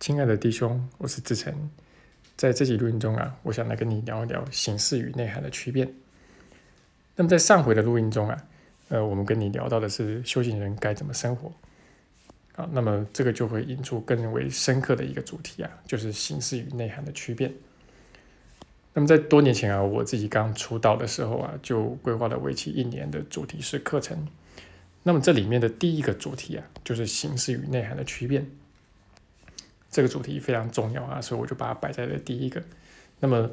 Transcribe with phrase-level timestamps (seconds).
[0.00, 1.54] 亲爱的弟兄，我是志成。
[2.34, 5.86] 在这集录音中啊，我想来跟你聊一聊形式与内涵的区别。
[7.16, 8.44] 那么在上回的录音中啊，
[8.88, 11.52] 呃，我们跟你聊到的是修行人该怎么生活。
[12.56, 17.52] 啊，那么这个就会引出更为深刻的一个主题啊，就是形式与内涵的区别。
[18.94, 24.26] 那么在多年前啊，我自己刚出道的时候啊，就规划了为期一年的主题式课程。
[25.02, 28.42] 那么这里面的第一个主题啊，就是形式与内涵的区别。
[29.90, 32.62] 这个主题非常重要啊，所以我就把它摆在了第一个。
[33.18, 33.50] 那么，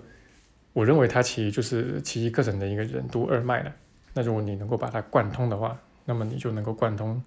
[0.73, 3.73] 我认为它其实就是奇迹课程的一个任督二脉了。
[4.14, 7.22] 那如果你能够把它贯通的话，那么你就能够贯通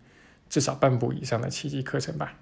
[0.48, 2.34] 至少半部以上的奇迹课程吧。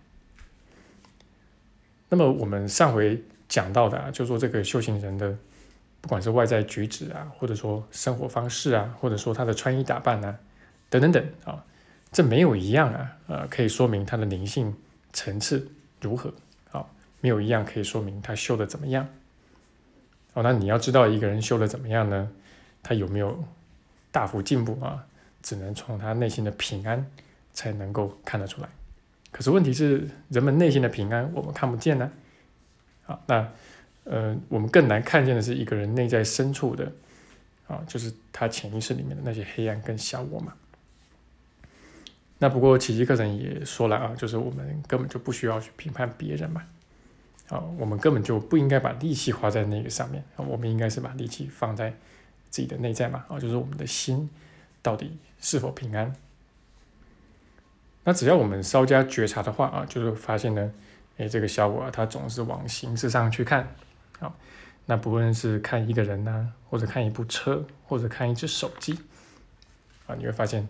[2.11, 5.37] 那么我们上回讲到的，啊，就说这个修行人的，
[6.01, 10.39] 不管是外在举止啊，或者说生活方式啊，或者说他的穿衣打扮啊，
[10.89, 11.65] 等等等啊，
[12.12, 14.75] 这没有一样啊，呃，可以说明他的灵性
[15.12, 16.33] 层次如何。
[17.21, 19.09] 没有一样可以说明他修的怎么样
[20.34, 20.42] 哦。
[20.42, 22.31] 那你要知道一个人修的怎么样呢？
[22.83, 23.45] 他有没有
[24.11, 25.06] 大幅进步啊？
[25.42, 27.07] 只能从他内心的平安
[27.53, 28.69] 才能够看得出来。
[29.31, 32.11] 可是问题是，人们内心的平安我们看不见呢。
[33.07, 33.48] 啊，那
[34.05, 36.91] 呃，我们更难看见的是一个人内在深处的
[37.67, 40.55] 啊，就是他潜意识里面的那些黑暗跟小我嘛。
[42.39, 46.62] 那不过奇迹课程也说了啊，就是我们根本就不需要去评判别人嘛。
[47.49, 51.91] 啊，我们根本就不应该把力气花在那个上面啊，我们应该是把力气放在
[52.51, 54.29] 自己的内在嘛啊，就是我们的心
[54.83, 56.15] 到底是否平安？
[58.05, 60.73] 那只要我们稍加觉察的话啊，就是发现呢，
[61.19, 63.75] 哎，这个小我啊，它总是往形式上去看
[64.21, 64.35] 啊，
[64.87, 68.99] 那不论是看一个人呐，或者看一部车，或者看一只手机
[70.07, 70.69] 啊，你会发现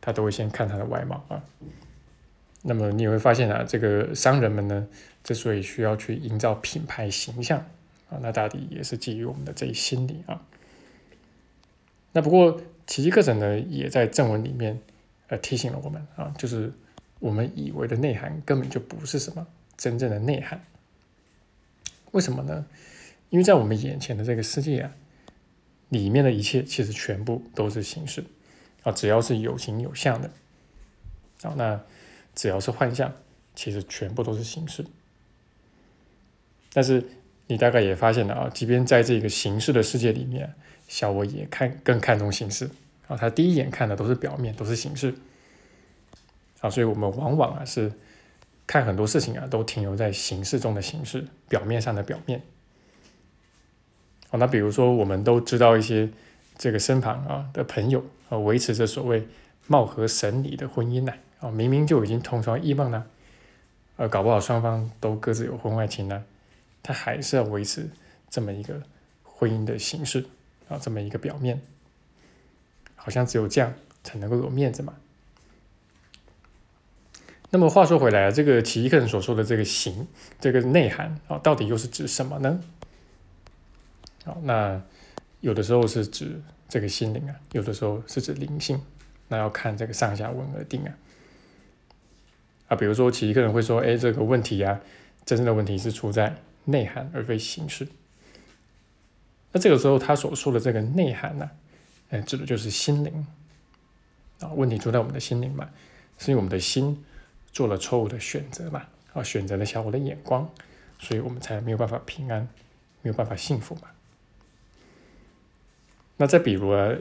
[0.00, 1.42] 他都会先看他的外貌啊。
[2.62, 4.86] 那么你会发现啊，这个商人们呢，
[5.24, 7.58] 之所以需要去营造品牌形象
[8.08, 10.40] 啊，那到底也是基于我们的这一心理啊。
[12.12, 14.80] 那不过奇迹课程呢，也在正文里面
[15.26, 16.72] 呃提醒了我们啊，就是
[17.18, 19.44] 我们以为的内涵根本就不是什么
[19.76, 20.64] 真正的内涵。
[22.12, 22.64] 为什么呢？
[23.30, 24.92] 因为在我们眼前的这个世界啊，
[25.88, 28.24] 里面的一切其实全部都是形式
[28.84, 30.30] 啊，只要是有形有相的
[31.42, 31.80] 啊，那。
[32.36, 33.14] 只要是幻象，
[33.54, 34.84] 其实全部都是形式。
[36.74, 37.02] 但是
[37.46, 40.52] 你大概也发现了啊，即便在这个形式的世界里面，
[40.88, 42.68] 小我也看更看重形式
[43.06, 43.16] 啊。
[43.16, 45.14] 他第一眼看的都是表面，都是形式
[46.60, 46.68] 啊。
[46.68, 47.92] 所以我们往往啊是
[48.66, 52.42] 看很多事情啊，都停留在形式中的形式，表面上的表面。
[54.28, 56.10] 好，那比如说我们都知道一些
[56.58, 59.28] 这个身旁啊的朋友啊，维持着所谓
[59.68, 61.12] 貌合神离的婚姻呢。
[61.38, 63.06] 啊，明明就已经同床异梦了，
[63.96, 66.24] 呃，搞不好双方都各自有婚外情呢，
[66.84, 67.90] 他还是要维持
[68.30, 68.80] 这么一个
[69.22, 70.26] 婚姻的形式
[70.68, 71.60] 啊，这么一个表面，
[72.94, 73.74] 好像只有这样
[74.04, 74.94] 才能够有面子嘛。
[77.50, 80.06] 那么话说回来啊，这个奇异客人所说的这个形，
[80.40, 82.60] 这个内涵啊，到底又是指什么呢？
[84.24, 84.82] 好，那
[85.40, 88.80] 有的时候是指这个心灵啊，有的时候是指灵性，
[89.28, 90.92] 那要看这个上下文而定啊。
[92.68, 94.80] 啊，比如说，奇异客人会说：“哎，这个问题呀，
[95.26, 96.34] 真正的问题是出在
[96.64, 97.86] 内涵而非形式。”
[99.52, 101.50] 那这个时候，他所说的这个内涵呢，
[102.10, 103.26] 哎，指的就是心灵
[104.40, 104.48] 啊。
[104.48, 105.68] 问题出在我们的心灵嘛，
[106.18, 107.04] 是因为我们的心
[107.52, 110.50] 做了错误的选择嘛，啊，选择了小我的眼光，
[110.98, 112.48] 所以我们才没有办法平安，
[113.02, 113.82] 没有办法幸福嘛。
[116.16, 116.92] 那再比如啊，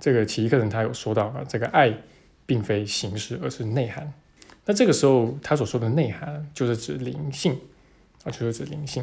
[0.00, 1.96] 这个其一个人他有说到啊，这个爱
[2.46, 4.12] 并非形式，而是内涵。
[4.64, 7.60] 那这个时候，他所说的内涵就是指灵性
[8.24, 9.02] 啊，就是指灵性。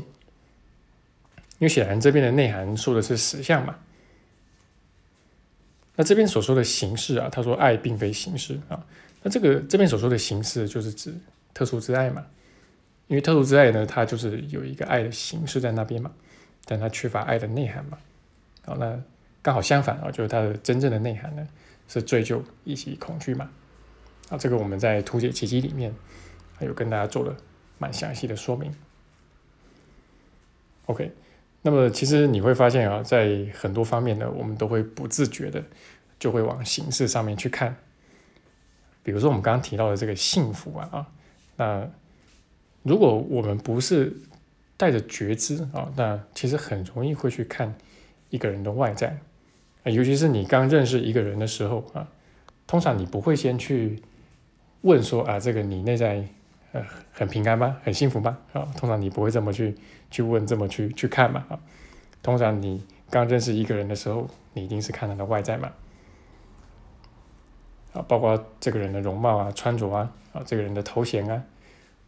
[1.59, 3.75] 因为显然这边的内涵说的是实相嘛。
[5.95, 8.85] 那这边所说的形式啊，他说爱并非形式啊。
[9.21, 11.13] 那这个这边所说的形式就是指
[11.53, 12.25] 特殊之爱嘛。
[13.07, 16.11] 因为特殊之爱呢，它就是有一个爱的形式在那边嘛，
[16.63, 17.97] 但它缺乏爱的内涵嘛。
[18.63, 18.97] 好，那
[19.41, 21.45] 刚好相反啊，就是它的真正的内涵呢
[21.87, 23.49] 是追究以及恐惧嘛。
[24.29, 25.93] 啊，这个我们在图解奇迹里面
[26.55, 27.35] 还有跟大家做了
[27.79, 28.71] 蛮详细的说明。
[30.89, 31.11] OK，
[31.61, 35.63] 那么其实你会发现啊，在很多方面呢，我们都会不自觉的
[36.17, 37.75] 就会往形式上面去看。
[39.03, 41.07] 比如说我们刚刚提到的这个幸福啊啊，
[41.55, 41.89] 那
[42.81, 44.11] 如果我们不是
[44.75, 47.75] 带着觉知啊，那其实很容易会去看
[48.29, 49.17] 一个人的外在，
[49.83, 52.07] 尤其是你刚认识一个人的时候啊，
[52.65, 54.01] 通常你不会先去。
[54.83, 56.25] 问说啊，这个你内在
[56.71, 57.77] 呃，很平安吗？
[57.83, 58.37] 很幸福吗？
[58.53, 59.75] 啊，通常你不会这么去
[60.11, 61.45] 去问，这么去去看嘛？
[61.49, 61.59] 啊，
[62.21, 65.71] 通常你刚认识一个人的时候，你一定是看他的外在嘛？
[67.93, 71.43] 啊，包括这个人的容貌啊、穿着啊、啊这个人的头衔啊，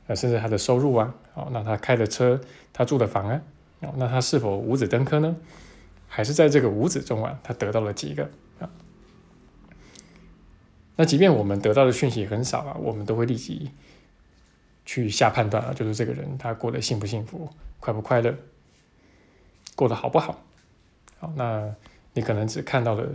[0.08, 2.40] 啊甚至他的收入啊，啊那他开的车、
[2.72, 3.42] 他住的房啊，
[3.82, 5.36] 啊那他是否五子登科呢？
[6.08, 8.30] 还是在这个五子中啊，他得到了几个
[8.60, 8.70] 啊？
[10.98, 13.72] 那即便我们得到的讯息很少啊，我们都会立即
[14.92, 17.50] 去下判断啊，就是这个人他过得幸不幸福、
[17.80, 18.36] 快不快乐、
[19.76, 20.44] 过得好不好？
[21.20, 21.74] 好，那
[22.14, 23.08] 你可能只看到了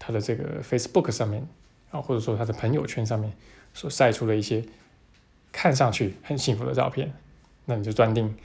[0.00, 1.46] 他的这个 Facebook 上面。
[1.92, 3.32] 啊，或者说他的朋友圈上面
[3.72, 4.64] 所晒出的一些
[5.52, 7.14] 看上去很幸福的照片，
[7.64, 8.36] 那你就断定，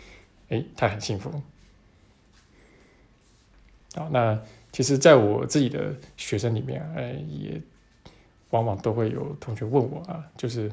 [0.50, 1.42] 哎，他很幸福。
[3.96, 4.40] 好，那
[4.72, 7.60] 其实在我自己的学生里面，哎，也
[8.52, 10.72] 往往都会有同学问我啊，就是，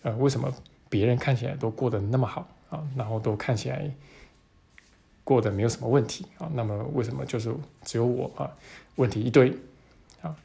[0.00, 0.50] 呃，为什么
[0.94, 3.90] 别人看起来都过得那么好啊，然后都看起来
[5.24, 7.52] 过得没有什么问题啊，那么为什么就是
[7.82, 8.48] 只有我啊，
[8.94, 9.52] 问题一堆
[10.22, 10.36] 啊？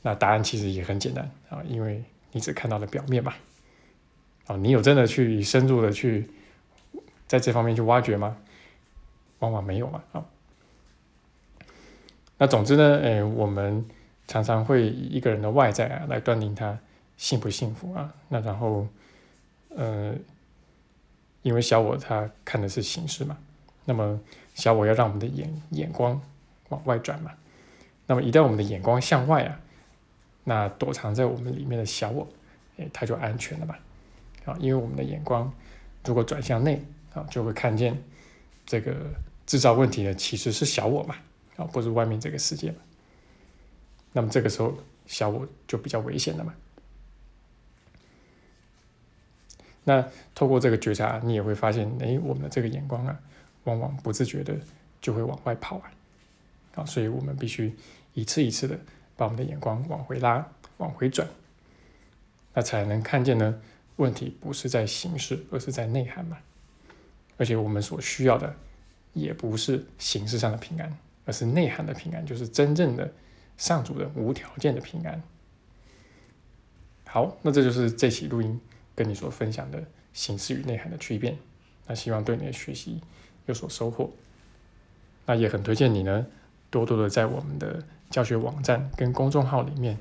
[0.00, 3.34] 那答案其实也很简单啊，因为你只看到了表面嘛，
[4.46, 6.30] 啊，你有真的去深入的去
[7.28, 8.38] 在这方面去挖掘吗？
[9.40, 10.24] 往往没有嘛，啊，
[12.38, 13.84] 那总之呢，哎，我们
[14.26, 16.78] 常常会以一个人的外在啊来断定他
[17.18, 18.88] 幸不幸福啊，那然后，
[19.76, 20.14] 呃，
[21.42, 23.38] 因为小我他看的是形式嘛，
[23.84, 24.20] 那么
[24.54, 26.20] 小我要让我们的眼眼光
[26.68, 27.32] 往外转嘛，
[28.06, 29.60] 那么一旦我们的眼光向外啊。
[30.44, 32.26] 那躲藏在我们里面的小我，
[32.76, 33.76] 哎，它就安全了嘛？
[34.44, 35.52] 啊，因为我们的眼光
[36.04, 36.82] 如果转向内
[37.14, 37.96] 啊，就会看见
[38.66, 38.92] 这个
[39.46, 41.14] 制造问题的其实是小我嘛，
[41.56, 42.74] 啊，不是外面这个世界。
[44.12, 44.76] 那么这个时候
[45.06, 46.52] 小我就比较危险了嘛。
[49.84, 53.20] 那透过这个觉察，你也会发现，哎，我们的这个眼光啊，
[53.64, 54.54] 往往不自觉的
[55.00, 55.90] 就会往外跑啊，
[56.74, 57.74] 啊，所以我们必须
[58.14, 58.78] 一次一次的。
[59.14, 60.44] 把我们的眼光往回拉，
[60.78, 61.28] 往回转，
[62.54, 63.60] 那才能看见呢。
[63.96, 66.38] 问题不是在形式，而是在内涵嘛。
[67.36, 68.56] 而且我们所需要的，
[69.12, 73.12] 也不是形式上的平安，而是内涵的平安，就是真正的
[73.58, 75.22] 上主的无条件的平安。
[77.04, 78.58] 好，那这就是这期录音
[78.94, 81.36] 跟你所分享的形式与内涵的区别。
[81.86, 83.00] 那希望对你的学习
[83.46, 84.10] 有所收获。
[85.26, 86.26] 那也很推荐你呢，
[86.70, 87.82] 多多的在我们的。
[88.12, 89.96] 教学网站跟公众号里面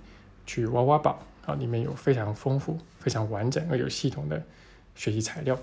[0.45, 4.43] 去挖挖宝啊，里面有非常丰富、非常完整而有系统的
[4.95, 5.57] 学习材料。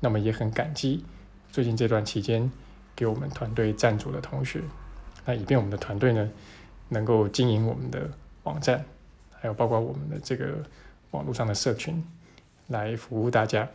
[0.00, 1.04] 那么也很感激
[1.52, 2.50] 最近这段期间
[2.96, 4.60] 给我们团队赞助的同学，
[5.24, 6.28] 那以便我们的团队呢
[6.88, 8.10] 能够经营我们的
[8.42, 8.84] 网站，
[9.30, 10.64] 还有包括我们的这个
[11.12, 12.04] 网络上的社群，
[12.68, 13.68] 来服务大家。